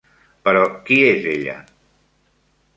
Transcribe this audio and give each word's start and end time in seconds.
Però 0.47 0.63
qui 0.87 0.97
és 1.11 1.29
ella? 1.35 1.59